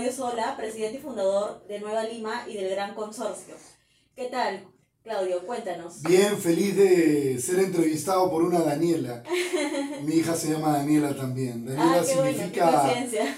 [0.00, 3.54] Claudio Sola, presidente y fundador de Nueva Lima y del Gran Consorcio.
[4.16, 4.66] ¿Qué tal,
[5.02, 5.44] Claudio?
[5.44, 6.00] Cuéntanos.
[6.00, 9.22] Bien, feliz de ser entrevistado por una Daniela.
[10.02, 11.66] Mi hija se llama Daniela también.
[11.66, 13.34] Daniela ah, qué significa bueno,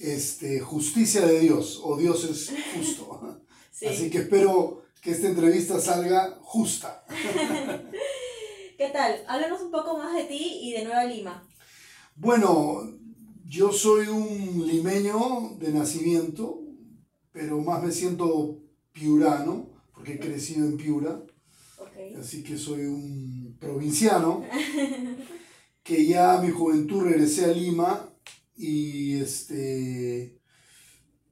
[0.00, 3.42] este, justicia de Dios o Dios es justo.
[3.86, 7.04] Así que espero que esta entrevista salga justa.
[8.78, 9.22] ¿Qué tal?
[9.28, 11.46] Háblanos un poco más de ti y de Nueva Lima.
[12.14, 12.88] Bueno,
[13.48, 16.64] yo soy un limeño de nacimiento,
[17.32, 18.60] pero más me siento
[18.92, 21.22] piurano, porque he crecido en Piura.
[22.18, 24.44] Así que soy un provinciano,
[25.82, 28.12] que ya a mi juventud regresé a Lima
[28.56, 30.40] y este,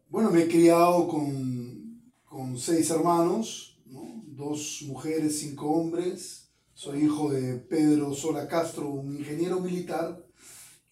[0.08, 3.82] bueno, me he criado con, con seis hermanos,
[4.26, 6.50] dos mujeres, cinco hombres.
[6.74, 10.23] Soy hijo de Pedro Sola Castro, un ingeniero militar,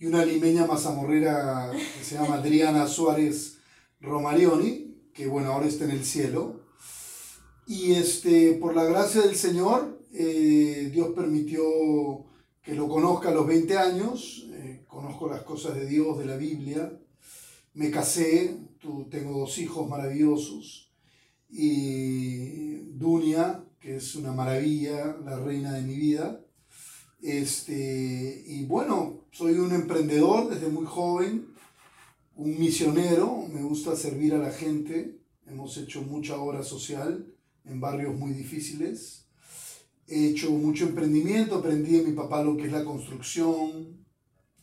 [0.03, 3.59] y una limeña mazamorrera que se llama Adriana Suárez
[4.01, 6.63] Romarioni, que bueno, ahora está en el cielo.
[7.69, 11.63] Y este, por la gracia del Señor, eh, Dios permitió
[12.65, 16.37] que lo conozca a los 20 años, eh, conozco las cosas de Dios, de la
[16.37, 16.99] Biblia,
[17.75, 18.57] me casé,
[19.09, 20.91] tengo dos hijos maravillosos,
[21.49, 26.42] y Dunia, que es una maravilla, la reina de mi vida.
[27.23, 31.47] Este, y bueno, soy un emprendedor desde muy joven,
[32.35, 37.25] un misionero, me gusta servir a la gente, hemos hecho mucha obra social
[37.65, 39.27] en barrios muy difíciles,
[40.09, 44.05] he hecho mucho emprendimiento, aprendí de mi papá lo que es la construcción,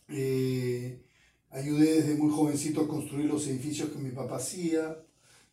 [0.08, 1.02] eh,
[1.48, 4.98] ayudé desde muy jovencito a construir los edificios que mi papá hacía,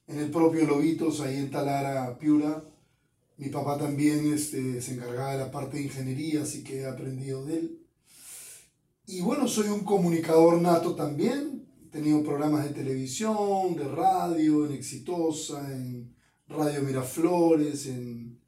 [0.07, 2.65] en el propio Lobitos, ahí en Talara, Piura,
[3.37, 7.45] mi papá también este, se encargaba de la parte de ingeniería, así que he aprendido
[7.45, 7.79] de él.
[9.05, 11.67] Y bueno, soy un comunicador nato también.
[11.85, 16.15] He tenido programas de televisión, de radio, en Exitosa, en
[16.47, 18.39] Radio Miraflores, en,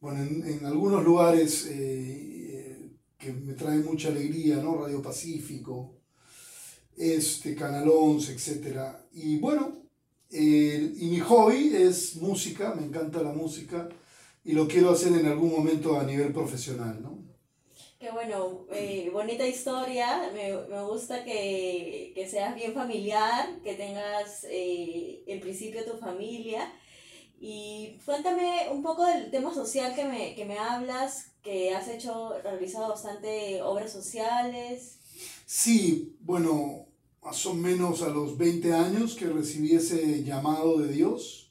[0.00, 4.76] bueno, en, algunos lugares eh, que me traen mucha alegría, ¿no?
[4.76, 5.96] Radio Pacífico,
[6.96, 8.80] este, Canal 11, etc.
[9.14, 9.82] Y bueno,
[10.30, 13.88] y mi hobby es música, me encanta la música
[14.44, 17.20] y lo quiero hacer en algún momento a nivel profesional, ¿no?
[17.98, 24.44] Qué bueno, eh, bonita historia, me, me gusta que, que, seas bien familiar, que tengas
[24.44, 26.72] eh, en principio tu familia.
[27.38, 32.38] Y cuéntame un poco del tema social que me, que me hablas, que has hecho,
[32.42, 34.98] realizado bastante obras sociales.
[35.44, 36.86] Sí, bueno,
[37.22, 41.49] más o menos a los 20 años que recibí ese llamado de Dios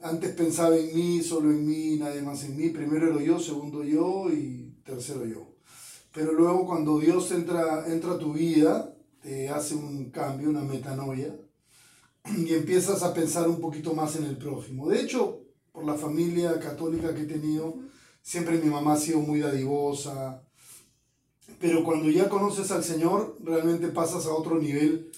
[0.00, 2.68] antes pensaba en mí, solo en mí, nadie más en mí.
[2.70, 5.54] Primero era yo, segundo yo y tercero yo.
[6.12, 11.34] Pero luego cuando Dios entra, entra a tu vida, te hace un cambio, una metanoia,
[12.36, 14.88] y empiezas a pensar un poquito más en el prójimo.
[14.88, 15.42] De hecho,
[15.72, 17.76] por la familia católica que he tenido,
[18.22, 20.42] siempre mi mamá ha sido muy dadivosa,
[21.60, 25.10] pero cuando ya conoces al Señor, realmente pasas a otro nivel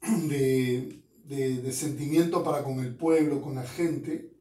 [0.28, 4.32] de, de, sentimiento para con el pueblo, con la gente.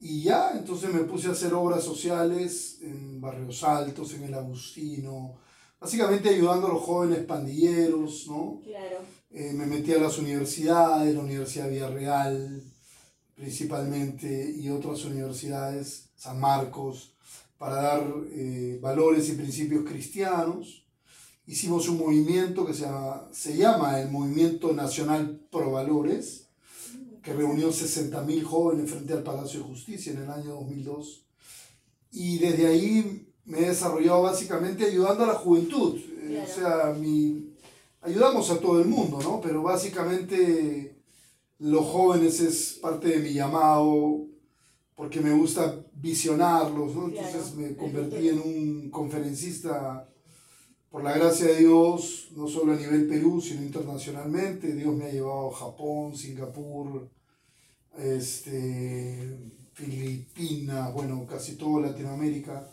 [0.00, 5.38] Y ya, entonces me puse a hacer obras sociales en Barrios Altos, en el Agustino,
[5.80, 8.60] básicamente ayudando a los jóvenes pandilleros, ¿no?
[8.62, 8.98] Claro.
[9.30, 12.62] Eh, me metí a las universidades, la Universidad Villarreal
[13.34, 17.16] principalmente, y otras universidades, San Marcos,
[17.58, 20.83] para dar eh, valores y principios cristianos
[21.46, 26.46] hicimos un movimiento que se llama, se llama el Movimiento Nacional Pro Valores,
[27.22, 31.24] que reunió 60.000 jóvenes frente al Palacio de Justicia en el año 2002.
[32.12, 35.98] Y desde ahí me he desarrollado básicamente ayudando a la juventud.
[36.22, 37.54] Eh, o sea, mi,
[38.02, 39.40] ayudamos a todo el mundo, ¿no?
[39.40, 40.96] Pero básicamente
[41.58, 44.26] los jóvenes es parte de mi llamado
[44.94, 47.08] porque me gusta visionarlos, ¿no?
[47.08, 50.08] Entonces me convertí en un conferencista
[50.94, 55.10] por la gracia de Dios, no solo a nivel Perú, sino internacionalmente, Dios me ha
[55.10, 57.10] llevado a Japón, Singapur,
[57.98, 59.36] este,
[59.72, 62.70] Filipinas, bueno, casi toda Latinoamérica,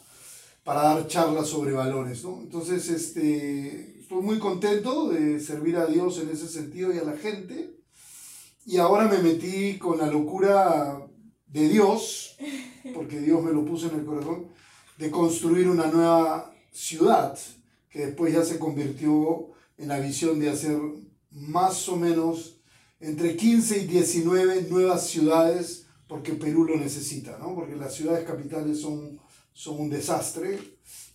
[0.64, 2.24] para dar charlas sobre valores.
[2.24, 2.42] ¿no?
[2.42, 7.18] Entonces, este, estoy muy contento de servir a Dios en ese sentido y a la
[7.18, 7.76] gente.
[8.68, 11.08] Y ahora me metí con la locura
[11.48, 12.38] de Dios,
[12.94, 14.50] porque Dios me lo puso en el corazón,
[15.00, 17.36] de construir una nueva ciudad
[17.92, 20.80] que después ya se convirtió en la visión de hacer
[21.30, 22.62] más o menos
[23.00, 27.56] entre 15 y 19 nuevas ciudades porque Perú lo necesita, ¿no?
[27.56, 29.20] porque las ciudades capitales son,
[29.54, 30.60] son un desastre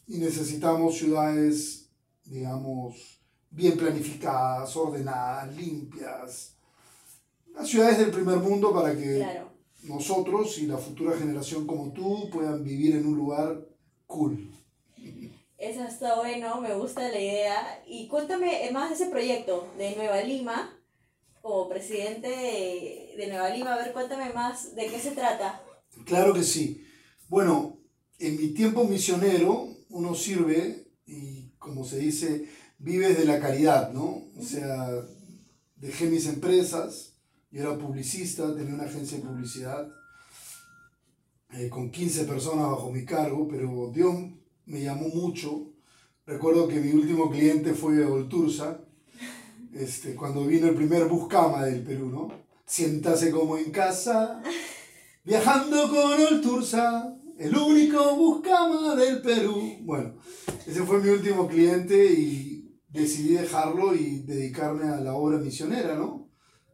[0.07, 1.91] y necesitamos ciudades,
[2.25, 3.21] digamos,
[3.51, 6.53] bien planificadas, ordenadas, limpias,
[7.55, 9.51] Las ciudades del primer mundo para que Claro.
[9.85, 13.67] nosotros y la futura generación como tú puedan vivir en un lugar
[14.07, 14.51] cool.
[15.59, 17.83] Eso está bueno, me gusta la idea.
[17.87, 20.79] Y cuéntame más de ese proyecto de Nueva Lima,
[21.41, 23.75] como presidente de, de Nueva Lima.
[23.75, 25.63] A ver, cuéntame más de qué se trata.
[26.05, 26.87] Claro que sí.
[27.29, 27.79] Bueno,
[28.19, 32.49] en mi tiempo misionero uno sirve y como se dice,
[32.79, 34.23] vives de la caridad, ¿no?
[34.37, 34.89] O sea,
[35.77, 37.15] dejé mis empresas,
[37.51, 39.89] yo era publicista, tenía una agencia de publicidad
[41.53, 44.15] eh, con 15 personas bajo mi cargo, pero Dios
[44.67, 45.73] me llamó mucho.
[46.27, 48.81] Recuerdo que mi último cliente fue Oltursa,
[49.73, 52.29] este, cuando vino el primer Buscama del Perú, ¿no?
[52.65, 54.43] Siéntase como en casa,
[55.25, 59.79] viajando con Oltursa, el único Buscama del Perú.
[59.83, 60.15] Bueno,
[60.67, 66.29] ese fue mi último cliente y decidí dejarlo y dedicarme a la obra misionera, ¿no?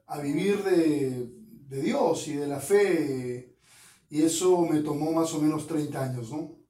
[0.06, 1.30] A vivir de,
[1.68, 3.56] de Dios y de la fe.
[4.08, 6.61] Y eso me tomó más o menos 30 años, ¿no?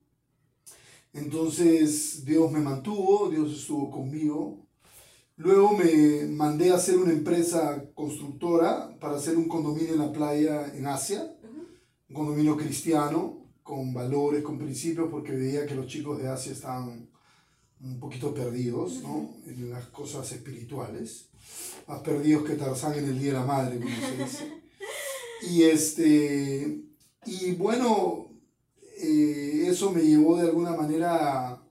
[1.13, 4.67] Entonces Dios me mantuvo, Dios estuvo conmigo.
[5.37, 10.73] Luego me mandé a hacer una empresa constructora para hacer un condominio en la playa
[10.75, 11.35] en Asia,
[12.09, 17.09] un condominio cristiano, con valores, con principios, porque veía que los chicos de Asia estaban
[17.81, 19.31] un poquito perdidos ¿no?
[19.47, 21.29] en las cosas espirituales,
[21.89, 24.63] más perdidos que Tarzán en el Día de la Madre, como se dice.
[25.51, 26.85] Y, este,
[27.27, 28.32] y bueno,
[29.03, 31.63] eh, eso me llevó de alguna manera a,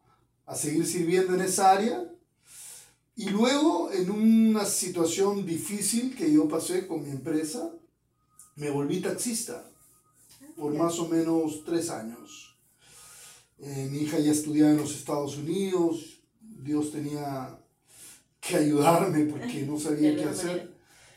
[0.46, 2.08] a seguir sirviendo en esa área.
[3.16, 7.72] Y luego, en una situación difícil que yo pasé con mi empresa,
[8.56, 9.66] me volví taxista
[10.56, 12.56] por más o menos tres años.
[13.60, 17.58] Eh, mi hija ya estudiaba en los Estados Unidos, Dios tenía
[18.40, 20.74] que ayudarme porque no sabía qué hacer.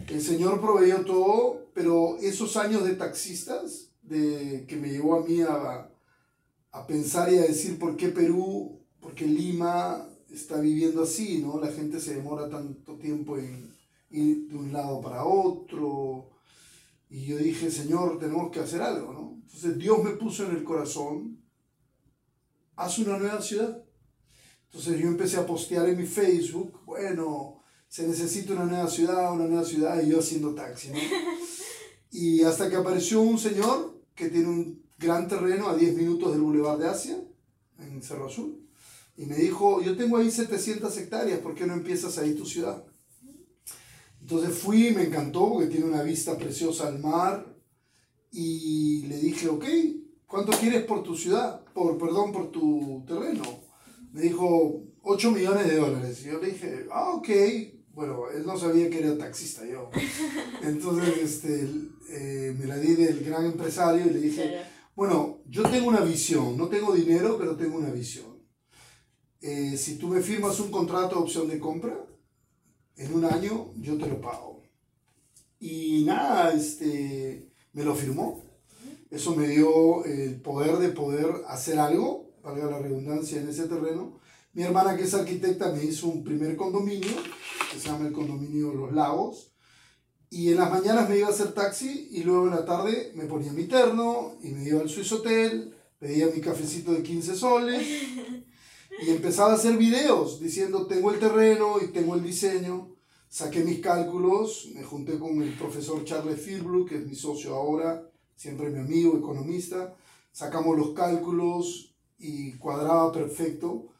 [0.06, 5.40] El Señor proveyó todo, pero esos años de taxistas, de, que me llevó a mí
[5.40, 5.90] a,
[6.74, 11.60] a pensar y a decir por qué Perú, por qué Lima está viviendo así, ¿no?
[11.60, 13.72] La gente se demora tanto tiempo en
[14.10, 16.30] ir de un lado para otro.
[17.08, 19.40] Y yo dije, Señor, tenemos que hacer algo, ¿no?
[19.44, 21.40] Entonces Dios me puso en el corazón,
[22.74, 23.80] haz una nueva ciudad.
[24.64, 29.46] Entonces yo empecé a postear en mi Facebook, bueno, se necesita una nueva ciudad, una
[29.46, 30.98] nueva ciudad, y yo haciendo taxi, ¿no?
[32.10, 36.40] Y hasta que apareció un señor que tiene un gran terreno a 10 minutos del
[36.40, 37.18] Boulevard de Asia,
[37.78, 38.64] en Cerro Azul,
[39.16, 42.84] y me dijo, yo tengo ahí 700 hectáreas, ¿por qué no empiezas ahí tu ciudad?
[44.20, 47.54] Entonces fui, me encantó porque tiene una vista preciosa al mar
[48.32, 49.64] y le dije, ok,
[50.26, 51.62] ¿cuánto quieres por tu ciudad?
[51.74, 53.42] Por, perdón, por tu terreno.
[54.12, 56.22] Me dijo, 8 millones de dólares.
[56.22, 57.28] Y yo le dije, ah, ok.
[57.92, 59.90] Bueno, él no sabía que era taxista yo.
[60.62, 61.68] Entonces este,
[62.08, 64.73] eh, me la di del gran empresario y le dije.
[64.94, 68.38] Bueno, yo tengo una visión, no tengo dinero, pero tengo una visión.
[69.40, 71.94] Eh, si tú me firmas un contrato de opción de compra,
[72.96, 74.62] en un año yo te lo pago.
[75.58, 78.42] Y nada, este, me lo firmó.
[79.10, 84.20] Eso me dio el poder de poder hacer algo, valga la redundancia, en ese terreno.
[84.52, 87.12] Mi hermana, que es arquitecta, me hizo un primer condominio,
[87.70, 89.53] que se llama el condominio Los Lagos.
[90.34, 93.26] Y en las mañanas me iba a hacer taxi y luego en la tarde me
[93.26, 97.86] ponía mi terno y me iba al Swiss Hotel, pedía mi cafecito de 15 soles
[99.06, 102.96] y empezaba a hacer videos diciendo tengo el terreno y tengo el diseño.
[103.28, 108.04] Saqué mis cálculos, me junté con el profesor Charles Philbrook, que es mi socio ahora,
[108.34, 109.94] siempre mi amigo, economista.
[110.32, 113.93] Sacamos los cálculos y cuadraba perfecto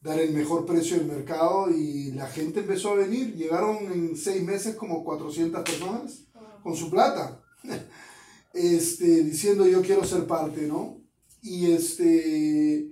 [0.00, 3.34] dar el mejor precio del mercado y la gente empezó a venir.
[3.34, 6.24] Llegaron en seis meses como 400 personas
[6.62, 7.42] con su plata,
[8.54, 11.00] este, diciendo yo quiero ser parte, ¿no?
[11.42, 12.90] Y este,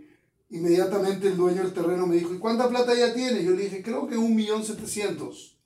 [0.50, 3.44] inmediatamente el dueño del terreno me dijo, ¿y cuánta plata ya tienes?
[3.44, 5.58] Yo le dije, creo que un millón setecientos.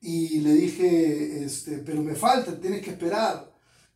[0.00, 3.53] Y le dije, este, pero me falta, tienes que esperar.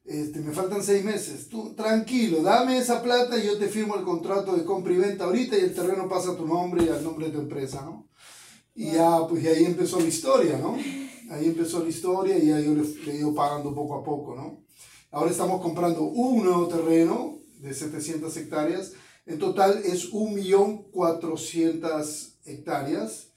[0.09, 1.51] Este, me faltan seis meses.
[1.51, 5.25] Tú, tranquilo, dame esa plata y yo te firmo el contrato de compra y venta
[5.25, 8.09] ahorita y el terreno pasa a tu nombre y al nombre de tu empresa, ¿no?
[8.75, 10.79] Y ya, pues y ahí empezó la historia, ¿no?
[11.31, 14.65] Ahí empezó la historia y ya yo le, he ido pagando poco a poco, ¿no?
[15.11, 18.93] Ahora estamos comprando un nuevo terreno de 700 hectáreas.
[19.27, 23.33] En total es 1.400.000 hectáreas.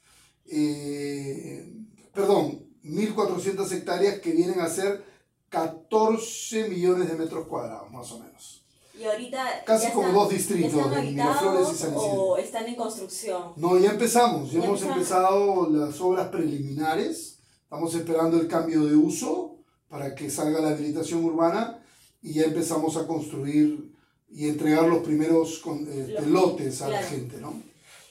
[0.46, 1.70] Eh,
[2.14, 5.11] perdón, 1.400 hectáreas que vienen a ser
[5.52, 8.64] 14 millones de metros cuadrados, más o menos.
[8.98, 9.64] Y ahorita.
[9.64, 12.22] Casi como están- dos distritos, de Miraflores y San Isidro.
[12.22, 13.52] O están en construcción.
[13.56, 18.96] No, ya empezamos, ya, Ya hemos empezado las obras preliminares, estamos esperando el cambio de
[18.96, 19.56] uso
[19.88, 21.82] para que salga la habilitación urbana
[22.22, 23.92] y ya empezamos a construir
[24.30, 27.60] y entregar los primeros con, este, lotes a la gente, ¿no?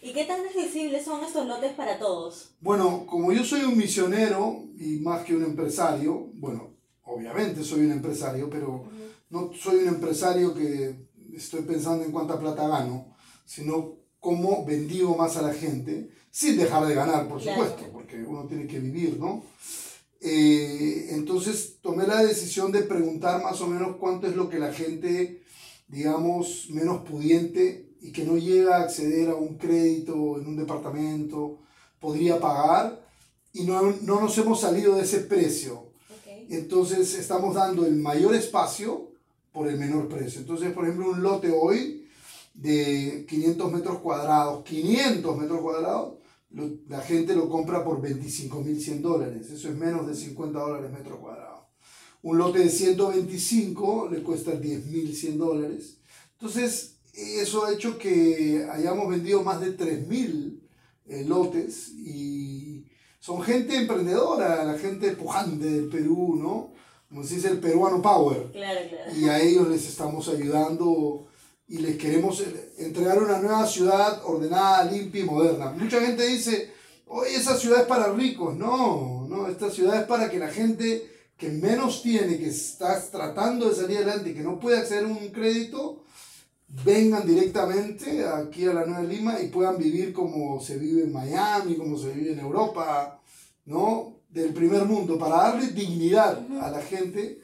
[0.03, 2.49] ¿Y qué tan accesibles son estos lotes para todos?
[2.59, 6.70] Bueno, como yo soy un misionero y más que un empresario, bueno,
[7.27, 8.85] obviamente soy un empresario, pero
[9.29, 10.95] no soy un empresario que
[11.33, 16.85] estoy pensando en cuánta plata gano, sino cómo bendigo más a la gente, sin dejar
[16.85, 19.43] de ganar, por supuesto, porque uno tiene que vivir, ¿no?
[20.21, 24.71] Eh, entonces tomé la decisión de preguntar más o menos cuánto es lo que la
[24.71, 25.41] gente,
[25.87, 31.59] digamos, menos pudiente y que no llega a acceder a un crédito en un departamento
[31.99, 33.07] podría pagar
[33.53, 35.90] y no, no nos hemos salido de ese precio.
[36.49, 39.11] Entonces estamos dando el mayor espacio
[39.51, 40.41] por el menor precio.
[40.41, 42.07] Entonces, por ejemplo, un lote hoy
[42.53, 46.15] de 500 metros cuadrados, 500 metros cuadrados,
[46.89, 49.49] la gente lo compra por 25.100 dólares.
[49.49, 51.67] Eso es menos de 50 dólares metro cuadrado.
[52.23, 55.97] Un lote de 125 le cuesta 10.100 dólares.
[56.33, 60.59] Entonces, eso ha hecho que hayamos vendido más de 3.000
[61.07, 62.80] eh, lotes y
[63.21, 66.73] son gente emprendedora, la gente pujante del Perú, ¿no?
[67.07, 68.51] Como se dice el peruano power.
[68.51, 69.15] Claro, claro.
[69.15, 71.27] Y a ellos les estamos ayudando
[71.67, 72.43] y les queremos
[72.79, 75.69] entregar una nueva ciudad ordenada, limpia y moderna.
[75.69, 76.73] Mucha gente dice,
[77.05, 78.57] oye, esa ciudad es para ricos.
[78.57, 83.69] No, no, esta ciudad es para que la gente que menos tiene, que está tratando
[83.69, 86.01] de salir adelante y que no puede acceder a un crédito,
[86.83, 91.75] vengan directamente aquí a la Nueva Lima y puedan vivir como se vive en Miami,
[91.75, 93.19] como se vive en Europa,
[93.65, 94.21] ¿no?
[94.29, 97.41] Del primer mundo, para darle dignidad a la gente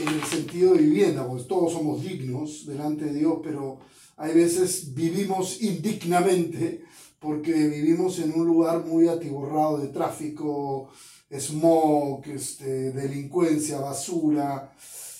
[0.00, 3.78] en el sentido de vivienda, pues todos somos dignos delante de Dios, pero
[4.16, 6.82] hay veces vivimos indignamente
[7.18, 10.88] porque vivimos en un lugar muy atiborrado de tráfico,
[11.30, 14.72] smog, este, delincuencia, basura,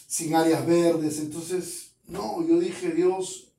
[0.06, 1.21] sin áreas verdes.
[1.21, 1.81] Entonces,
[2.12, 3.52] no, yo dije, Dios,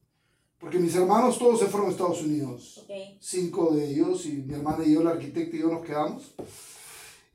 [0.59, 2.85] porque mis hermanos todos se fueron a Estados Unidos,
[3.19, 6.35] cinco de ellos, y mi hermana y yo, la arquitecta y yo nos quedamos.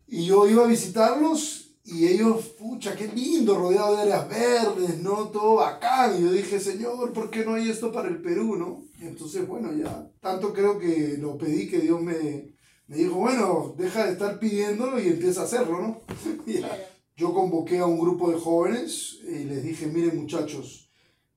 [0.07, 5.29] Y yo iba a visitarlos y ellos, pucha, qué lindo, rodeado de áreas verdes, ¿no?
[5.29, 6.19] Todo bacán.
[6.19, 8.85] Y yo dije, Señor, ¿por qué no hay esto para el Perú, no?
[9.01, 12.55] Y entonces, bueno, ya, tanto creo que lo pedí que Dios me,
[12.87, 16.01] me dijo, bueno, deja de estar pidiéndolo y empieza a hacerlo, ¿no?
[17.17, 20.88] yo convoqué a un grupo de jóvenes y les dije, miren muchachos,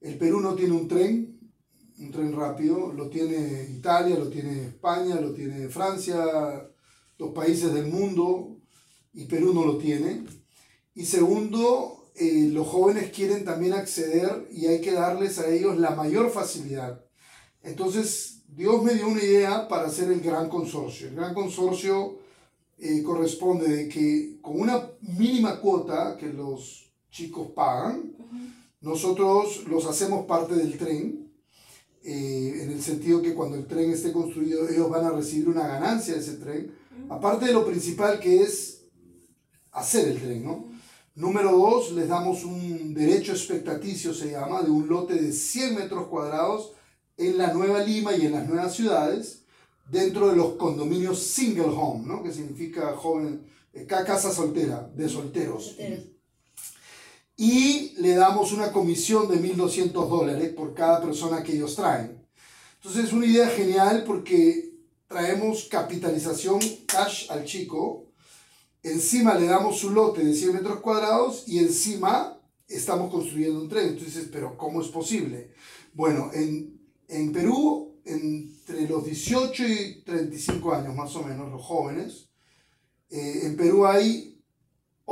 [0.02, 1.40] el Perú no tiene un tren,
[2.00, 6.70] un tren rápido, lo tiene Italia, lo tiene España, lo tiene Francia,
[7.18, 8.58] los países del mundo,
[9.14, 10.26] y Perú no lo tiene.
[10.96, 15.92] Y segundo, eh, los jóvenes quieren también acceder y hay que darles a ellos la
[15.92, 17.06] mayor facilidad.
[17.64, 21.08] Entonces, Dios me dio una idea para hacer el gran consorcio.
[21.08, 22.20] El gran consorcio
[22.80, 28.14] eh, corresponde de que con una mínima cuota que los chicos pagan,
[28.82, 31.32] nosotros los hacemos parte del tren,
[32.04, 35.68] eh, en el sentido que cuando el tren esté construido ellos van a recibir una
[35.68, 36.72] ganancia de ese tren,
[37.10, 38.86] aparte de lo principal que es
[39.72, 40.72] hacer el tren, ¿no?
[41.14, 46.08] Número dos, les damos un derecho expectaticio, se llama, de un lote de 100 metros
[46.08, 46.74] cuadrados
[47.18, 49.44] en la Nueva Lima y en las nuevas ciudades,
[49.90, 52.24] dentro de los condominios single home, ¿no?
[52.24, 55.76] que significa joven, eh, casa soltera, de solteros.
[57.42, 62.24] Y le damos una comisión de 1.200 dólares por cada persona que ellos traen.
[62.76, 64.76] Entonces es una idea genial porque
[65.08, 68.06] traemos capitalización cash al chico,
[68.84, 73.88] encima le damos su lote de 100 metros cuadrados y encima estamos construyendo un tren.
[73.88, 75.52] Entonces, pero ¿cómo es posible?
[75.96, 82.30] Bueno, en, en Perú, entre los 18 y 35 años más o menos, los jóvenes,
[83.10, 84.31] eh, en Perú hay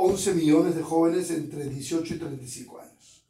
[0.02, 3.24] 11 millones de jóvenes entre 18 y 35 años.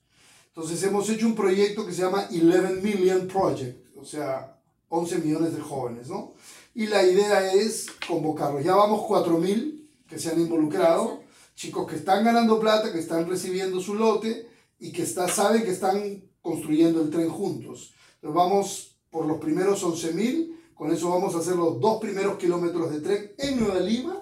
[0.54, 4.56] Entonces hemos hecho un proyecto que se llama 11 Million Project, o sea,
[4.88, 6.34] 11 millones de jóvenes, ¿no?
[6.74, 8.62] Y la idea es convocarlos.
[8.62, 11.24] Ya vamos 4 mil que se han involucrado,
[11.56, 14.48] chicos que están ganando plata, que están recibiendo su lote
[14.78, 17.94] y que está, saben que están construyendo el tren juntos.
[18.14, 22.92] Entonces vamos por los primeros 11.000, con eso vamos a hacer los dos primeros kilómetros
[22.92, 24.19] de tren en Nueva Lima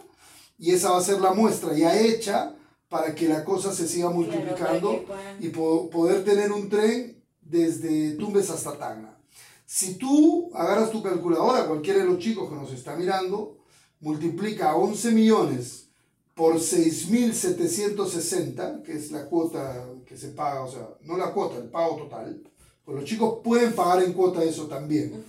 [0.58, 2.54] y esa va a ser la muestra ya hecha
[2.88, 5.04] para que la cosa se siga multiplicando
[5.40, 9.16] y poder tener un tren desde Tumbes hasta Tacna.
[9.64, 13.58] Si tú agarras tu calculadora, cualquiera de los chicos que nos está mirando,
[14.00, 15.90] multiplica 11 millones
[16.34, 21.68] por 6.760, que es la cuota que se paga, o sea, no la cuota, el
[21.68, 22.40] pago total,
[22.84, 25.22] pues los chicos pueden pagar en cuota eso también,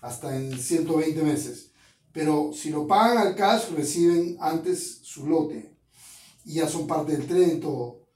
[0.00, 1.70] hasta en 120 meses.
[2.16, 5.70] Pero si lo pagan al cash, reciben antes su lote.
[6.46, 8.06] y ya son parte del tren, todo.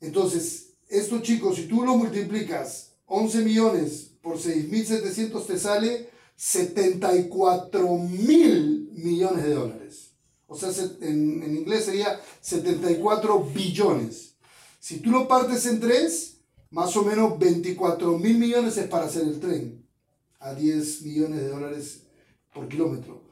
[0.00, 8.90] Entonces, estos chicos, si tú lo multiplicas 11 millones por 6.700 te sale 74 mil
[8.94, 10.10] millones de dólares.
[10.48, 10.70] O sea,
[11.02, 14.34] en, en inglés sería 74 billones.
[14.80, 16.38] Si tú lo partes en tres,
[16.70, 19.86] más o menos 24 mil millones es para hacer el tren
[20.40, 22.02] a 10 millones de dólares
[22.52, 23.25] por kilómetro.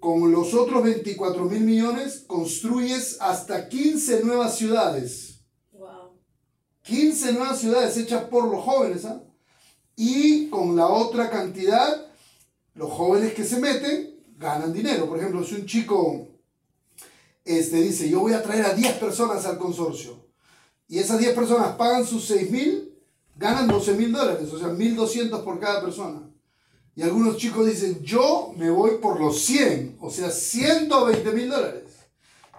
[0.00, 5.40] Con los otros 24 mil millones construyes hasta 15 nuevas ciudades.
[5.72, 6.18] Wow.
[6.82, 9.04] 15 nuevas ciudades hechas por los jóvenes.
[9.04, 9.22] ¿ah?
[9.94, 12.06] Y con la otra cantidad,
[12.74, 15.06] los jóvenes que se meten ganan dinero.
[15.06, 16.28] Por ejemplo, si un chico
[17.44, 20.26] este, dice, yo voy a traer a 10 personas al consorcio,
[20.88, 22.94] y esas 10 personas pagan sus 6 mil,
[23.36, 26.29] ganan 12 mil dólares, o sea, 1.200 por cada persona.
[26.96, 31.84] Y algunos chicos dicen, yo me voy por los 100, o sea, 120 mil dólares.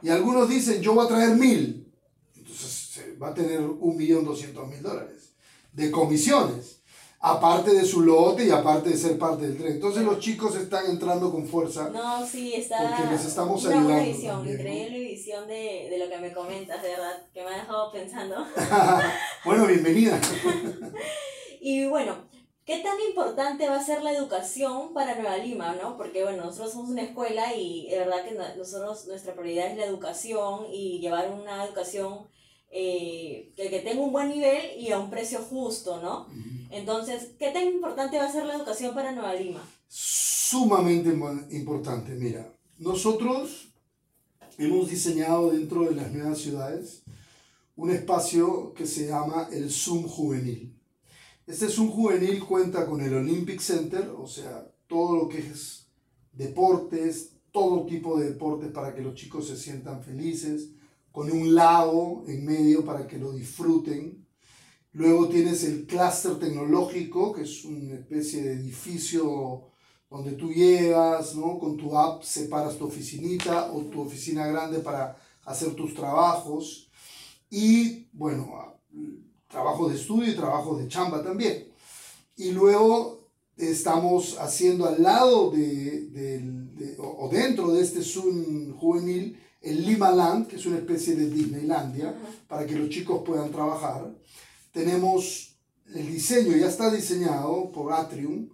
[0.02, 1.92] Y algunos dicen, yo voy a traer mil.
[2.36, 5.34] Entonces va a tener 1.200.000 dólares
[5.74, 6.82] de comisiones
[7.22, 9.74] aparte de su lote y aparte de ser parte del tren.
[9.74, 11.90] Entonces los chicos están entrando con fuerza.
[11.90, 12.98] No, sí, está.
[12.98, 14.04] Porque les estamos una ayudando.
[14.04, 17.92] visión, increíble visión de, de, lo que me comentas, de verdad, que me ha dejado
[17.92, 18.44] pensando.
[19.46, 20.20] bueno, bienvenida.
[21.62, 22.31] y bueno,
[22.72, 25.98] ¿qué tan importante va a ser la educación para Nueva Lima, no?
[25.98, 29.84] Porque bueno, nosotros somos una escuela y de verdad que nosotros, nuestra prioridad es la
[29.84, 32.20] educación y llevar una educación
[32.70, 36.28] eh, que, que, tenga un buen nivel y a un precio justo, ¿no?
[36.70, 39.62] Entonces, ¿qué tan importante va a ser la educación para Nueva Lima?
[39.90, 41.10] Sumamente
[41.54, 43.68] importante, mira, nosotros
[44.58, 47.04] hemos diseñado dentro de las nuevas ciudades
[47.76, 50.81] un espacio que se llama el Zoom Juvenil.
[51.52, 55.86] Este Zoom Juvenil cuenta con el Olympic Center, o sea, todo lo que es
[56.32, 60.70] deportes, todo tipo de deportes para que los chicos se sientan felices,
[61.12, 64.26] con un lago en medio para que lo disfruten.
[64.94, 69.72] Luego tienes el clúster tecnológico, que es una especie de edificio
[70.10, 71.60] donde tú llegas, ¿no?
[71.60, 76.90] Con tu app separas tu oficinita o tu oficina grande para hacer tus trabajos.
[77.50, 78.80] Y bueno,
[79.52, 81.68] trabajo de estudio y trabajo de chamba también.
[82.38, 83.20] Y luego
[83.58, 90.56] estamos haciendo al lado de, o dentro de este Zoom juvenil el Lima Land, que
[90.56, 92.16] es una especie de Disneylandia,
[92.48, 94.12] para que los chicos puedan trabajar.
[94.72, 95.56] Tenemos
[95.94, 98.50] el diseño, ya está diseñado por Atrium,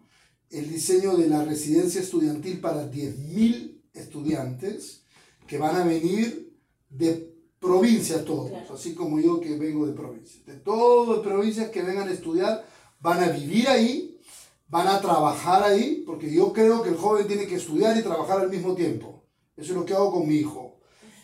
[0.49, 5.03] el diseño de la residencia estudiantil para 10.000 estudiantes
[5.47, 6.53] que van a venir
[6.89, 10.46] de provincias todos, así como yo que vengo de provincias.
[10.46, 12.65] De todas las provincias que vengan a estudiar,
[13.00, 14.20] van a vivir ahí,
[14.67, 18.41] van a trabajar ahí, porque yo creo que el joven tiene que estudiar y trabajar
[18.41, 19.24] al mismo tiempo.
[19.56, 20.78] Eso es lo que hago con mi hijo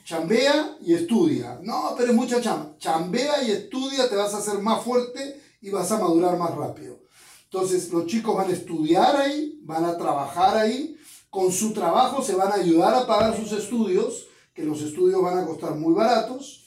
[0.03, 1.59] chambea y estudia.
[1.63, 2.75] No, pero es mucha chamba.
[2.77, 6.99] Chambea y estudia, te vas a hacer más fuerte y vas a madurar más rápido.
[7.45, 10.97] Entonces, los chicos van a estudiar ahí, van a trabajar ahí,
[11.29, 15.39] con su trabajo se van a ayudar a pagar sus estudios, que los estudios van
[15.39, 16.63] a costar muy baratos,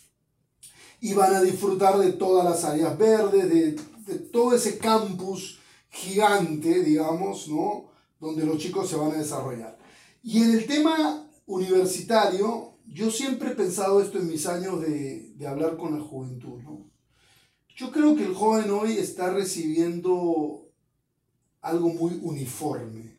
[1.01, 3.49] y van a disfrutar de todas las áreas verdes,
[4.07, 5.59] de, todo ese campus
[5.90, 7.90] gigante, digamos, ¿no?
[8.20, 9.79] Donde los chicos se van a desarrollar.
[10.22, 15.46] Y en el tema universitario, yo siempre he pensado esto en mis años de, de
[15.46, 16.90] hablar con la juventud, ¿no?
[17.77, 20.70] Yo creo que el joven hoy está recibiendo
[21.61, 23.15] algo muy uniforme,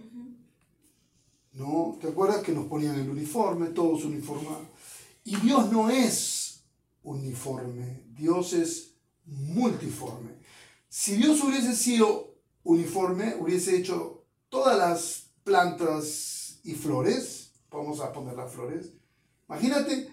[1.57, 1.97] ¿no?
[1.99, 4.67] ¿Te acuerdas que nos ponían el uniforme, todos uniformados?
[5.23, 6.63] Y Dios no es
[7.03, 8.93] uniforme, Dios es
[9.25, 10.31] multiforme.
[10.87, 18.35] Si Dios hubiese sido uniforme, hubiese hecho todas las plantas y flores, vamos a poner
[18.35, 18.91] las flores,
[19.49, 20.09] Imagínate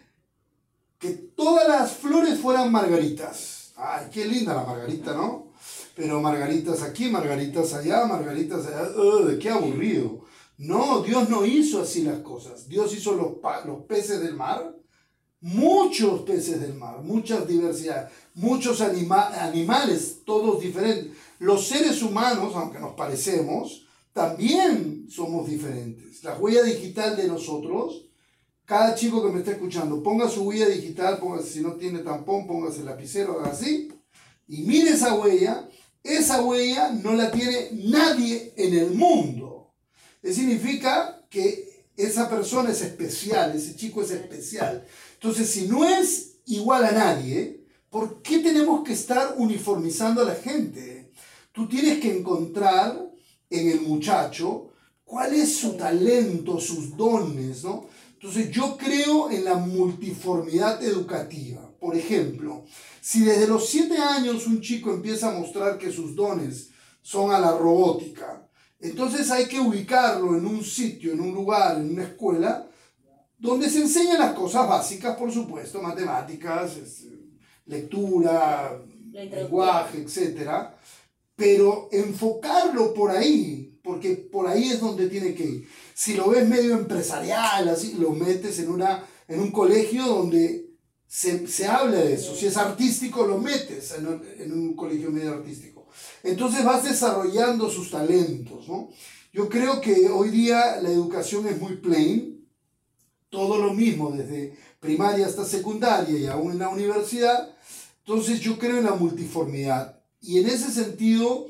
[0.98, 3.72] que todas las flores fueran margaritas.
[3.76, 5.48] Ay, qué linda la margarita, ¿no?
[5.96, 9.38] Pero margaritas aquí, margaritas allá, margaritas allá.
[9.40, 10.24] qué aburrido!
[10.57, 12.69] No, Dios no hizo así las cosas.
[12.69, 13.33] Dios hizo los,
[13.67, 14.77] los peces del mar,
[15.40, 21.17] muchos peces del mar, muchas diversidades, muchos animales, todos diferentes.
[21.38, 26.23] Los seres humanos, aunque nos parecemos, también somos diferentes.
[26.23, 28.05] La huella digital de nosotros
[28.64, 32.47] cada chico que me está escuchando, ponga su huella digital, póngase, si no tiene tampón,
[32.47, 33.93] póngase el lapicero, así,
[34.49, 35.69] y mire esa huella,
[36.03, 39.43] esa huella no la tiene nadie en el mundo.
[40.24, 44.87] Eso significa que esa persona es especial, ese chico es especial.
[45.12, 47.60] Entonces, si no es igual a nadie,
[47.90, 51.12] ¿por qué tenemos que estar uniformizando a la gente?
[51.52, 53.06] Tú tienes que encontrar
[53.50, 54.70] en el muchacho
[55.04, 57.87] cuál es su talento, sus dones, ¿no?
[58.14, 61.70] Entonces yo creo en la multiformidad educativa.
[61.78, 62.64] Por ejemplo,
[63.02, 66.70] si desde los siete años un chico empieza a mostrar que sus dones
[67.02, 68.43] son a la robótica,
[68.80, 72.68] entonces hay que ubicarlo en un sitio, en un lugar, en una escuela,
[73.38, 76.78] donde se enseñan las cosas básicas, por supuesto, matemáticas,
[77.66, 78.80] lectura,
[79.12, 80.50] lenguaje, etc.
[81.37, 85.68] Pero enfocarlo por ahí, porque por ahí es donde tiene que ir.
[85.94, 90.70] Si lo ves medio empresarial, así, lo metes en, una, en un colegio donde
[91.06, 92.34] se, se habla de eso.
[92.34, 95.73] Si es artístico, lo metes en un, en un colegio medio artístico.
[96.22, 98.90] Entonces vas desarrollando sus talentos, ¿no?
[99.33, 102.46] Yo creo que hoy día la educación es muy plain,
[103.30, 107.52] todo lo mismo, desde primaria hasta secundaria y aún en la universidad.
[108.07, 110.00] Entonces yo creo en la multiformidad.
[110.20, 111.48] Y en ese sentido,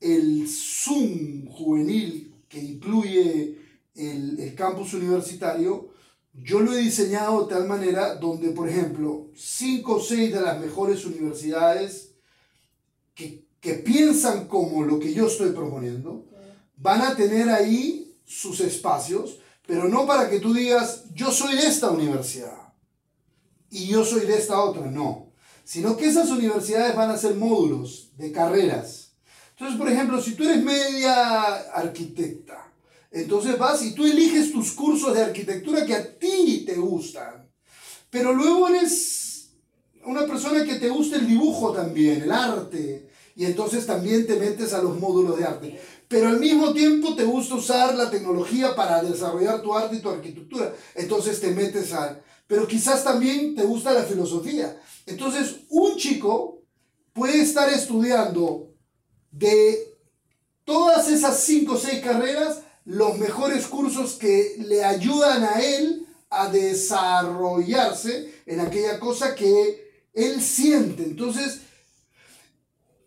[0.00, 3.58] el Zoom juvenil que incluye
[3.94, 5.90] el, el campus universitario,
[6.32, 10.60] yo lo he diseñado de tal manera donde, por ejemplo, cinco o seis de las
[10.60, 12.14] mejores universidades
[13.14, 16.26] que, que piensan como lo que yo estoy proponiendo,
[16.76, 21.66] van a tener ahí sus espacios, pero no para que tú digas, yo soy de
[21.66, 22.72] esta universidad
[23.70, 25.32] y yo soy de esta otra, no.
[25.64, 29.12] Sino que esas universidades van a ser módulos de carreras.
[29.50, 32.70] Entonces, por ejemplo, si tú eres media arquitecta,
[33.10, 37.50] entonces vas y tú eliges tus cursos de arquitectura que a ti te gustan.
[38.10, 39.50] Pero luego eres
[40.04, 43.05] una persona que te gusta el dibujo también, el arte.
[43.36, 45.80] Y entonces también te metes a los módulos de arte.
[46.08, 50.08] Pero al mismo tiempo te gusta usar la tecnología para desarrollar tu arte y tu
[50.08, 50.74] arquitectura.
[50.94, 54.80] Entonces te metes a pero quizás también te gusta la filosofía.
[55.06, 56.62] Entonces, un chico
[57.12, 58.70] puede estar estudiando
[59.30, 59.94] de
[60.64, 66.48] todas esas cinco o seis carreras los mejores cursos que le ayudan a él a
[66.50, 71.02] desarrollarse en aquella cosa que él siente.
[71.02, 71.62] Entonces,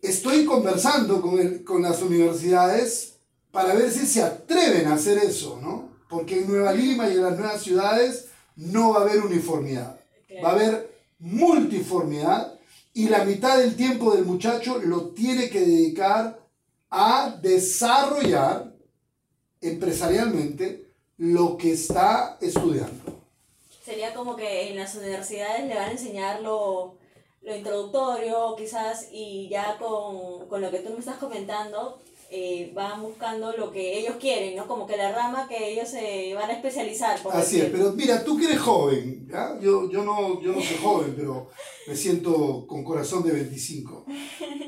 [0.02, 3.14] estoy conversando con, con las universidades
[3.50, 5.90] para ver si se atreven a hacer eso, ¿no?
[6.08, 10.00] Porque en Nueva Lima y en las nuevas ciudades no va a haber uniformidad.
[10.42, 12.58] Va a haber multiformidad
[12.94, 16.40] y la mitad del tiempo del muchacho lo tiene que dedicar
[16.90, 18.72] a desarrollar
[19.60, 20.86] empresarialmente
[21.18, 23.20] lo que está estudiando.
[23.84, 26.96] Sería como que en las universidades le van a enseñar lo,
[27.42, 31.98] lo introductorio quizás y ya con, con lo que tú me estás comentando,
[32.32, 34.68] eh, van buscando lo que ellos quieren, ¿no?
[34.68, 37.18] Como que la rama que ellos se van a especializar.
[37.32, 39.58] Así es, pero mira, tú que eres joven, ¿ya?
[39.60, 41.48] Yo, yo, no, yo no soy joven, pero
[41.88, 44.06] me siento con corazón de 25.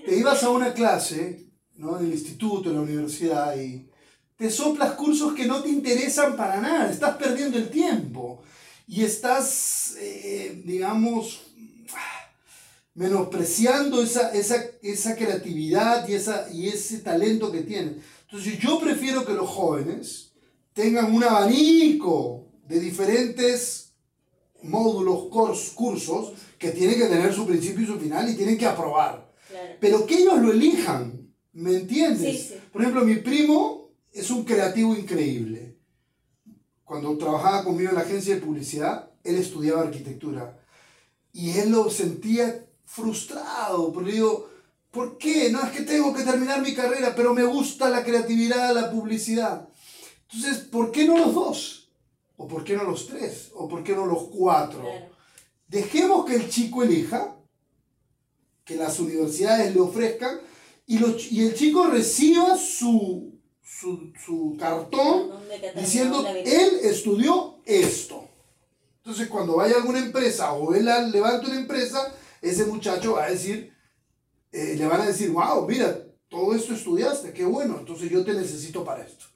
[0.05, 2.01] Te ibas a una clase, ¿no?
[2.01, 3.89] En el instituto, en la universidad, y
[4.37, 8.43] te soplas cursos que no te interesan para nada, estás perdiendo el tiempo.
[8.89, 11.52] Y estás, eh, digamos,
[12.95, 18.03] menospreciando esa, esa, esa creatividad y, esa, y ese talento que tienen.
[18.25, 20.33] Entonces yo prefiero que los jóvenes
[20.73, 23.93] tengan un abanico de diferentes
[24.63, 25.25] módulos,
[25.75, 29.33] cursos, que tienen que tener su principio y su final y tienen que aprobar.
[29.81, 32.55] Pero que ellos lo elijan, ¿me entiendes?
[32.73, 35.77] Por ejemplo, mi primo es un creativo increíble.
[36.85, 40.59] Cuando trabajaba conmigo en la agencia de publicidad, él estudiaba arquitectura.
[41.33, 44.51] Y él lo sentía frustrado, porque digo,
[44.91, 45.51] ¿por qué?
[45.51, 49.67] No es que tengo que terminar mi carrera, pero me gusta la creatividad, la publicidad.
[50.31, 51.89] Entonces, ¿por qué no los dos?
[52.37, 53.51] ¿O por qué no los tres?
[53.55, 54.85] ¿O por qué no los cuatro?
[55.69, 57.35] Dejemos que el chico elija,
[58.63, 60.41] que las universidades le ofrezcan,
[60.87, 60.99] y,
[61.31, 65.31] y el chico reciba su, su, su cartón
[65.77, 68.29] diciendo, él estudió esto.
[68.99, 73.31] Entonces, cuando vaya a alguna empresa o él levanta una empresa, ese muchacho va a
[73.31, 73.73] decir,
[74.51, 78.35] eh, le van a decir, wow, mira, todo esto estudiaste, qué bueno, entonces yo te
[78.35, 79.27] necesito para esto.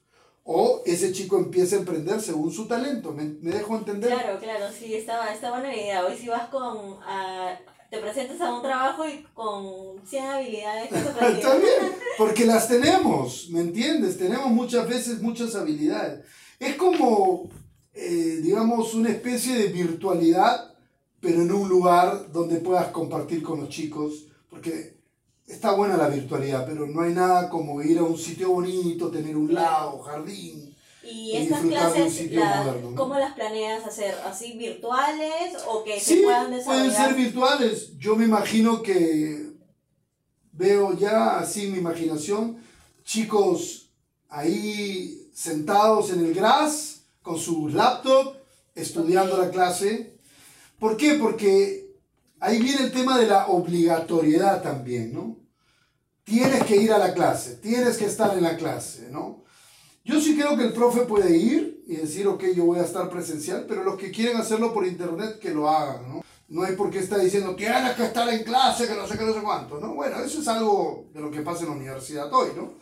[0.43, 4.11] O ese chico empieza a emprender según su talento, ¿me, me dejo entender?
[4.11, 6.05] Claro, claro, sí, está, está buena idea.
[6.05, 6.99] Hoy si vas con,
[7.89, 10.89] te presentas a un trabajo y con 100 habilidades
[11.41, 14.17] También, porque las tenemos, ¿me entiendes?
[14.17, 16.25] Tenemos muchas veces muchas habilidades.
[16.59, 17.49] Es como,
[17.93, 20.76] eh, digamos, una especie de virtualidad
[21.27, 24.95] pero en un lugar donde puedas compartir con los chicos, porque
[25.45, 29.35] está buena la virtualidad, pero no hay nada como ir a un sitio bonito, tener
[29.35, 30.73] un lago, jardín.
[31.03, 32.29] ¿Y estas clases,
[32.95, 34.15] cómo las planeas hacer?
[34.25, 36.95] ¿Así virtuales o que se puedan desarrollar?
[36.95, 37.97] Pueden ser virtuales.
[37.97, 39.51] Yo me imagino que
[40.53, 42.57] veo ya así mi imaginación,
[43.03, 43.89] chicos
[44.29, 48.37] ahí sentados en el gras con su laptop,
[48.75, 50.16] estudiando la clase.
[50.79, 51.15] ¿Por qué?
[51.15, 51.95] Porque
[52.39, 55.37] ahí viene el tema de la obligatoriedad también, ¿no?
[56.23, 59.43] Tienes que ir a la clase, tienes que estar en la clase, ¿no?
[60.03, 63.09] Yo sí creo que el profe puede ir y decir, ok, yo voy a estar
[63.09, 66.21] presencial, pero los que quieren hacerlo por internet, que lo hagan, ¿no?
[66.49, 69.25] No hay por qué estar diciendo, tienes que estar en clase, que no sé qué,
[69.25, 69.95] no sé cuánto, ¿no?
[69.95, 72.73] Bueno, eso es algo de lo que pasa en la universidad hoy, ¿no?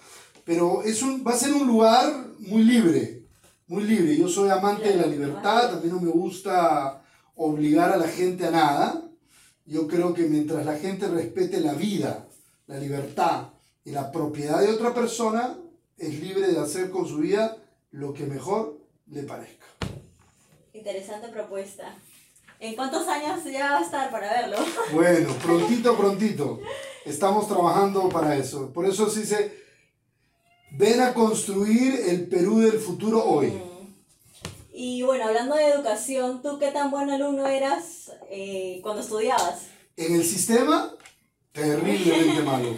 [0.43, 3.23] Pero es un, va a ser un lugar muy libre,
[3.67, 4.15] muy libre.
[4.15, 7.01] Yo soy amante de la libertad, a mí no me gusta
[7.35, 9.01] obligar a la gente a nada.
[9.65, 12.27] Yo creo que mientras la gente respete la vida,
[12.67, 13.49] la libertad
[13.83, 15.57] y la propiedad de otra persona,
[15.97, 17.57] es libre de hacer con su vida
[17.91, 19.65] lo que mejor le parezca.
[20.73, 21.95] Interesante propuesta.
[22.59, 24.57] ¿En cuántos años ya va a estar para verlo?
[24.93, 26.59] Bueno, prontito, prontito.
[27.05, 28.71] Estamos trabajando para eso.
[28.73, 29.57] Por eso se dice,
[30.71, 33.53] ven a construir el Perú del futuro hoy.
[34.77, 39.67] Y bueno, hablando de educación, ¿tú qué tan buen alumno eras eh, cuando estudiabas?
[39.95, 40.93] En el sistema,
[41.53, 42.75] terriblemente malo.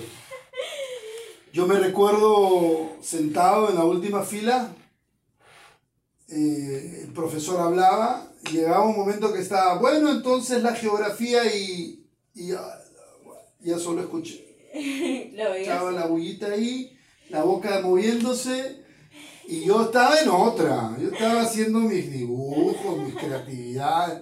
[1.51, 4.75] Yo me recuerdo sentado en la última fila,
[6.29, 12.05] eh, el profesor hablaba, y llegaba un momento que estaba, bueno, entonces la geografía y,
[12.35, 14.45] ya, solo escuché.
[15.33, 16.95] Estaba la bullita ahí,
[17.29, 18.85] la boca moviéndose,
[19.47, 24.21] y yo estaba en otra, yo estaba haciendo mis dibujos, mis creatividades.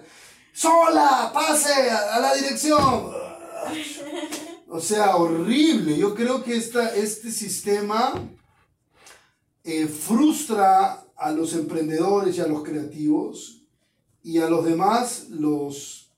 [0.52, 1.30] ¡Sola!
[1.34, 3.12] ¡Pase a la dirección!
[4.68, 5.96] O sea, horrible.
[5.96, 8.14] Yo creo que esta, este sistema
[9.64, 13.62] eh, frustra a los emprendedores y a los creativos
[14.22, 16.12] y a los demás los,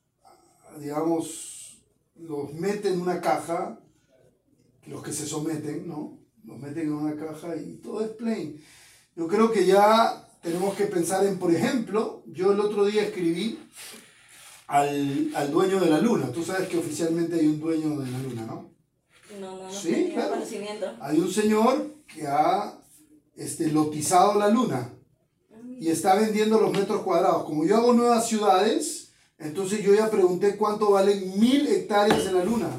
[0.79, 1.79] digamos,
[2.17, 3.81] los mete en una caja,
[4.87, 6.19] los que se someten, ¿no?
[6.45, 8.61] Los meten en una caja y todo es plain.
[9.19, 13.59] Yo creo que ya tenemos que pensar en, por ejemplo, yo el otro día escribí
[14.69, 16.31] al, al, dueño de la luna.
[16.31, 18.71] Tú sabes que oficialmente hay un dueño de la luna, ¿no?
[19.41, 19.73] No, no, no.
[19.73, 20.35] Sí, claro.
[20.35, 20.87] conocimiento.
[21.01, 22.79] Hay un señor que ha
[23.35, 24.93] este, lotizado la luna
[25.81, 27.43] y está vendiendo los metros cuadrados.
[27.43, 32.45] Como yo hago nuevas ciudades, entonces yo ya pregunté cuánto valen mil hectáreas en la
[32.45, 32.71] luna.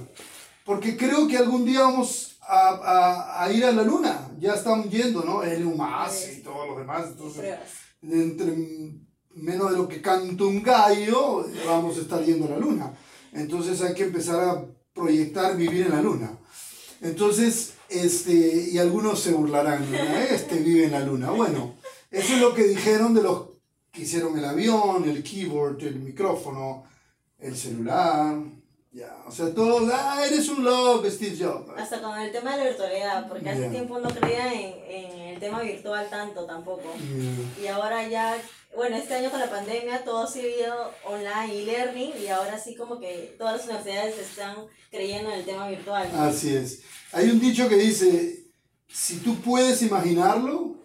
[0.63, 4.31] Porque creo que algún día vamos a, a, a ir a la luna.
[4.39, 5.43] Ya están yendo, ¿no?
[5.43, 7.07] El Musk y todos los demás.
[7.11, 7.55] Entonces,
[8.01, 8.53] entre
[9.35, 12.93] menos de lo que canta un gallo, vamos a estar yendo a la luna.
[13.33, 16.31] Entonces hay que empezar a proyectar vivir en la luna.
[17.01, 21.31] Entonces, este, y algunos se burlarán, este vive en la luna.
[21.31, 21.75] Bueno,
[22.11, 23.49] eso es lo que dijeron de los
[23.91, 26.83] que hicieron el avión, el keyboard, el micrófono,
[27.37, 28.35] el celular.
[28.91, 31.69] Ya, o sea, todos, ah, eres un loco, Steve Jobs.
[31.77, 35.39] Hasta con el tema de la virtualidad, porque hace tiempo no creía en, en, el
[35.39, 36.91] tema virtual tanto tampoco.
[37.61, 38.35] Y ahora ya
[38.75, 42.75] bueno, este año con la pandemia todo ha sido online y learning y ahora sí
[42.75, 44.55] como que todas las universidades están
[44.91, 46.09] creyendo en el tema virtual.
[46.15, 46.81] Así es.
[47.11, 48.45] Hay un dicho que dice,
[48.87, 50.75] si tú puedes imaginarlo,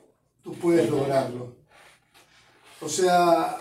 [0.43, 1.57] tú puedes lograrlo.
[2.81, 3.59] O sea,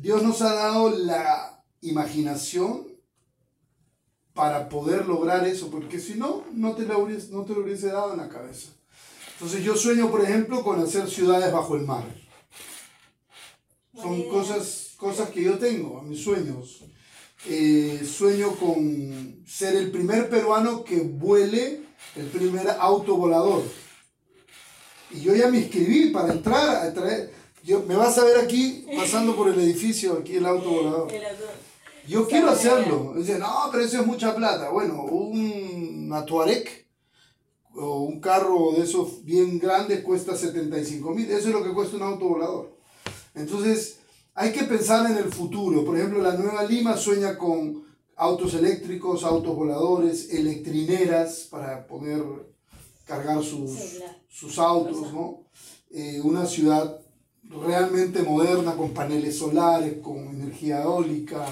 [0.00, 2.85] Dios nos ha dado la imaginación
[4.36, 7.88] para poder lograr eso, porque si no, no te, lo hubiese, no te lo hubiese
[7.88, 8.68] dado en la cabeza.
[9.32, 12.04] Entonces yo sueño, por ejemplo, con hacer ciudades bajo el mar.
[13.94, 16.84] Son cosas, cosas que yo tengo, mis sueños.
[17.48, 21.82] Eh, sueño con ser el primer peruano que vuele
[22.14, 23.62] el primer auto volador.
[25.12, 27.32] Y yo ya me inscribí para entrar a traer.
[27.62, 31.08] Yo, me vas a ver aquí pasando por el edificio, aquí el auto volador.
[32.08, 33.14] Yo quiero hacerlo.
[33.16, 34.70] Dice, no, pero eso es mucha plata.
[34.70, 36.86] Bueno, un Tuareg
[37.74, 41.30] o un carro de esos bien grandes cuesta 75 mil.
[41.30, 42.76] Eso es lo que cuesta un auto volador.
[43.34, 43.98] Entonces,
[44.34, 45.84] hay que pensar en el futuro.
[45.84, 47.84] Por ejemplo, la Nueva Lima sueña con
[48.16, 52.22] autos eléctricos, autos voladores, electrineras para poder
[53.04, 55.44] cargar sus, sus autos, ¿no?
[55.90, 57.00] Eh, una ciudad
[57.44, 61.44] realmente moderna con paneles solares, con energía eólica.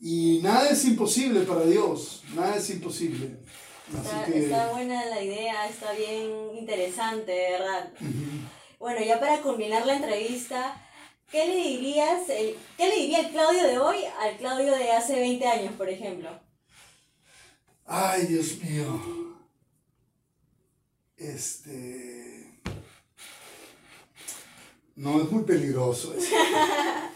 [0.00, 3.36] Y nada es imposible para Dios, nada es imposible.
[4.34, 7.92] está, buena la idea, está bien interesante, ¿verdad?
[8.78, 10.82] Bueno, ya para culminar la entrevista,
[11.30, 15.46] ¿qué le dirías, ¿qué le diría el Claudio de hoy al Claudio de hace 20
[15.46, 16.30] años, por ejemplo?
[17.84, 19.36] Ay, Dios mío.
[21.18, 22.60] Este.
[24.96, 26.34] No, es muy peligroso eso.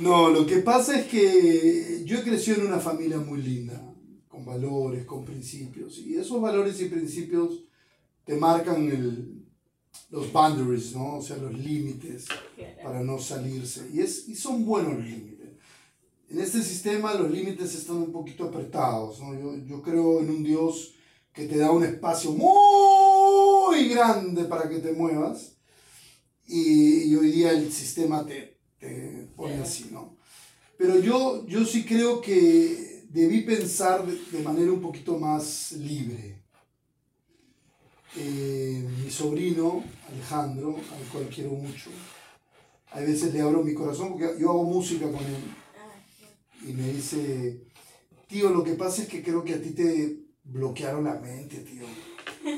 [0.00, 3.94] No, lo que pasa es que yo he crecido en una familia muy linda,
[4.28, 7.64] con valores, con principios, y esos valores y principios
[8.24, 9.44] te marcan el,
[10.10, 11.16] los boundaries, ¿no?
[11.16, 12.26] O sea, los límites
[12.82, 13.88] para no salirse.
[13.92, 15.48] Y, es, y son buenos los límites.
[16.30, 19.34] En este sistema los límites están un poquito apretados, ¿no?
[19.34, 20.94] Yo, yo creo en un Dios
[21.32, 25.56] que te da un espacio muy grande para que te muevas
[26.46, 30.16] y, hoy día el sistema te, te pone así, ¿no?
[30.76, 36.42] Pero yo, yo sí creo que debí pensar de, manera un poquito más libre.
[38.16, 41.90] Eh, mi sobrino, Alejandro, al cual quiero mucho,
[42.90, 45.44] a veces le abro mi corazón porque yo hago música con él.
[46.66, 47.62] Y me dice,
[48.26, 51.84] tío, lo que pasa es que creo que a ti te bloquearon la mente, tío.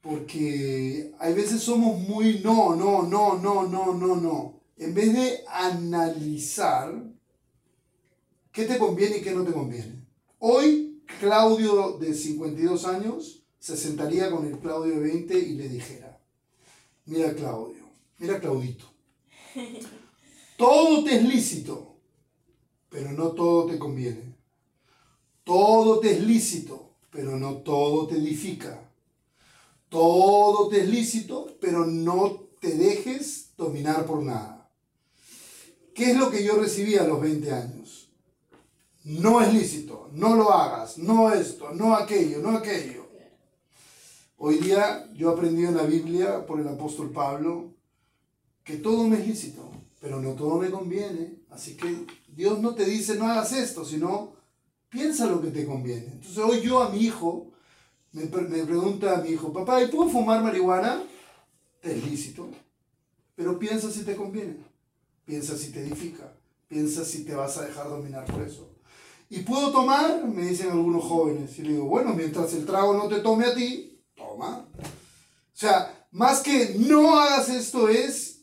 [0.00, 4.61] Porque hay veces somos muy no, no, no, no, no, no, no.
[4.76, 7.02] En vez de analizar
[8.52, 10.04] qué te conviene y qué no te conviene.
[10.38, 16.20] Hoy, Claudio de 52 años se sentaría con el Claudio de 20 y le dijera,
[17.06, 17.84] mira Claudio,
[18.18, 18.86] mira Claudito,
[20.56, 21.96] todo te es lícito,
[22.88, 24.32] pero no todo te conviene.
[25.44, 28.88] Todo te es lícito, pero no todo te edifica.
[29.88, 34.61] Todo te es lícito, pero no te dejes dominar por nada.
[35.94, 38.08] ¿Qué es lo que yo recibí a los 20 años?
[39.04, 43.02] No es lícito, no lo hagas, no esto, no aquello, no aquello.
[44.36, 47.74] Hoy día yo aprendí en la Biblia por el apóstol Pablo
[48.64, 51.42] que todo me es lícito, pero no todo me conviene.
[51.50, 54.32] Así que Dios no te dice no hagas esto, sino
[54.88, 56.06] piensa lo que te conviene.
[56.06, 57.52] Entonces hoy yo a mi hijo
[58.12, 61.02] me, me pregunta a mi hijo, papá, ¿y puedo fumar marihuana?
[61.82, 62.48] Es lícito,
[63.34, 64.56] pero piensa si te conviene,
[65.24, 66.32] piensa si te edifica,
[66.68, 68.72] piensa si te vas a dejar dominar por eso.
[69.28, 70.24] ¿Y puedo tomar?
[70.26, 71.58] Me dicen algunos jóvenes.
[71.58, 74.68] Y le digo, bueno, mientras el trago no te tome a ti, toma.
[74.78, 78.42] O sea, más que no hagas esto es,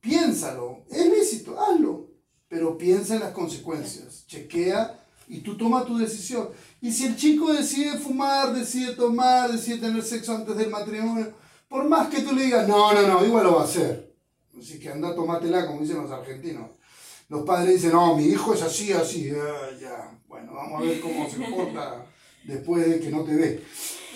[0.00, 0.84] piénsalo.
[0.88, 2.10] Es lícito, hazlo.
[2.48, 4.24] Pero piensa en las consecuencias.
[4.28, 6.50] Chequea y tú toma tu decisión.
[6.80, 11.32] Y si el chico decide fumar, decide tomar, decide tener sexo antes del matrimonio,
[11.68, 14.09] por más que tú le digas, no, no, no, igual lo va a hacer.
[14.60, 16.70] Así que anda, tomátela, como dicen los argentinos.
[17.28, 19.30] Los padres dicen, no, mi hijo es así, así.
[19.30, 22.06] Ah, ya, bueno, vamos a ver cómo se comporta
[22.44, 23.64] después de que no te ve.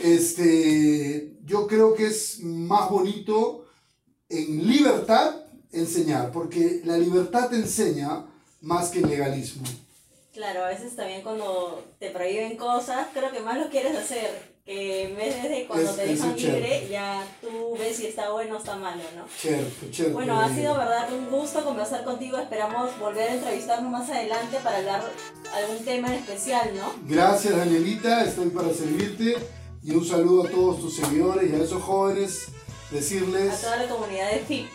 [0.02, 3.66] Este, yo creo que es más bonito
[4.28, 5.36] en libertad
[5.72, 8.26] enseñar, porque la libertad te enseña
[8.60, 9.64] más que el legalismo.
[10.32, 14.53] Claro, a veces también cuando te prohíben cosas, creo que más lo quieres hacer.
[14.64, 18.58] Que en vez de cuando te dejan libre, ya tú ves si está bueno o
[18.58, 19.26] está malo, ¿no?
[19.38, 20.14] Cierto, cierto.
[20.14, 22.38] Bueno, ha sido verdad un gusto conversar contigo.
[22.38, 25.12] Esperamos volver a entrevistarnos más adelante para hablar
[25.52, 26.94] algún tema en especial, ¿no?
[27.06, 28.24] Gracias, Danielita.
[28.24, 29.36] Estoy para servirte.
[29.82, 32.46] Y un saludo a todos tus seguidores y a esos jóvenes.
[32.90, 33.52] Decirles.
[33.52, 34.66] A toda la comunidad de FIP.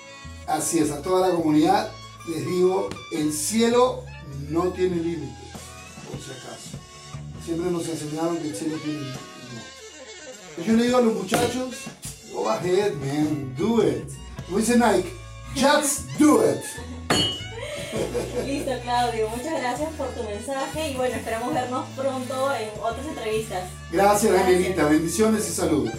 [0.46, 1.92] Así es, a toda la comunidad.
[2.28, 4.04] Les digo: el cielo
[4.50, 5.50] no tiene límites
[6.08, 6.78] por si acaso.
[7.44, 9.29] Siempre nos enseñaron que el cielo tiene no.
[10.66, 11.76] Yo le digo a los muchachos,
[12.34, 14.10] go ahead, man, do it.
[14.46, 15.10] Como dice Nike,
[15.56, 16.64] just do it.
[18.46, 19.30] Listo, Claudio.
[19.30, 23.64] Muchas gracias por tu mensaje y bueno, esperamos vernos pronto en otras entrevistas.
[23.92, 24.86] Gracias, Danielita.
[24.86, 25.94] Bendiciones y saludos.